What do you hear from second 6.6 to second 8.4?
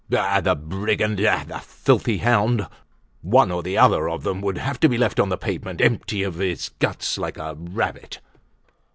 guts like a rabbit.